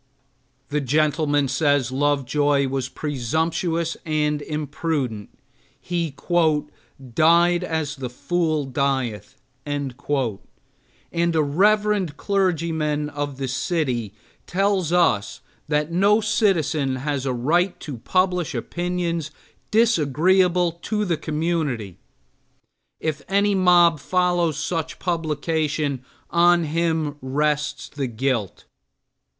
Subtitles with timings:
[0.69, 5.29] The gentleman says Lovejoy was presumptuous and imprudent,
[5.79, 6.15] he
[7.13, 9.93] "died as the fool dieth." And
[11.13, 14.15] a reverend clergyman of the city
[14.47, 19.29] tells us that no citizen has a right to publish opinions
[19.69, 21.99] disagreeable to the community!
[22.99, 28.65] If any mob follows such publication on him rests the guilt.